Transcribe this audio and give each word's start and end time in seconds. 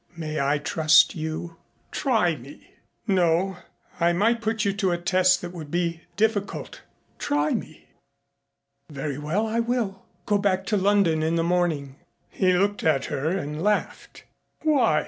May 0.17 0.39
I 0.39 0.57
trust 0.57 1.13
you?" 1.13 1.57
"Try 1.91 2.35
me." 2.35 2.73
"No, 3.05 3.57
I 3.99 4.13
might 4.13 4.41
put 4.41 4.65
you 4.65 4.73
to 4.73 4.89
a 4.89 4.97
test 4.97 5.43
that 5.43 5.51
would 5.51 5.69
be 5.69 6.01
difficult." 6.17 6.81
"Try 7.19 7.51
me." 7.53 7.85
"Very 8.89 9.19
well, 9.19 9.45
I 9.45 9.59
will. 9.59 10.01
Go 10.25 10.39
back 10.39 10.65
to 10.73 10.75
London 10.75 11.21
in 11.21 11.35
the 11.35 11.43
morning." 11.43 11.97
He 12.31 12.51
looked 12.53 12.83
at 12.83 13.05
her 13.13 13.29
and 13.29 13.61
laughed. 13.61 14.23
"Why?" 14.63 14.99